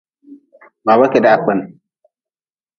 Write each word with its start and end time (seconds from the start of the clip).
Baba 0.85 1.11
keda 1.11 1.29
ha 1.31 1.41
kpen. 1.43 1.59